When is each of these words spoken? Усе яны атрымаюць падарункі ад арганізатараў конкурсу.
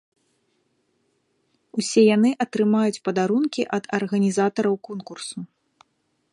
Усе 1.83 2.05
яны 2.15 2.29
атрымаюць 2.45 3.01
падарункі 3.09 3.61
ад 3.79 3.83
арганізатараў 3.99 4.73
конкурсу. 4.89 5.37